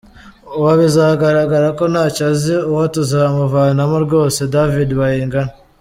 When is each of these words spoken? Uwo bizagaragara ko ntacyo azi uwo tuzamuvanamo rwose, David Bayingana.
Uwo 0.57 0.71
bizagaragara 0.81 1.67
ko 1.77 1.83
ntacyo 1.91 2.23
azi 2.31 2.55
uwo 2.71 2.83
tuzamuvanamo 2.93 3.97
rwose, 4.05 4.39
David 4.53 4.89
Bayingana. 4.99 5.51